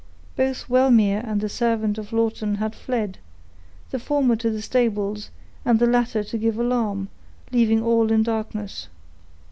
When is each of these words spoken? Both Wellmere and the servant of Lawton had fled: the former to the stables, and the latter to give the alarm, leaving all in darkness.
Both 0.35 0.67
Wellmere 0.67 1.21
and 1.23 1.41
the 1.41 1.47
servant 1.47 1.99
of 1.99 2.11
Lawton 2.11 2.55
had 2.55 2.73
fled: 2.73 3.19
the 3.91 3.99
former 3.99 4.35
to 4.37 4.49
the 4.49 4.63
stables, 4.63 5.29
and 5.63 5.77
the 5.77 5.85
latter 5.85 6.23
to 6.23 6.37
give 6.39 6.55
the 6.55 6.63
alarm, 6.63 7.09
leaving 7.51 7.83
all 7.83 8.11
in 8.11 8.23
darkness. 8.23 8.87